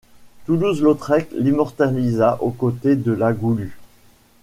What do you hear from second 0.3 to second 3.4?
Toulouse-Lautrec l'immortalisa aux côtés de la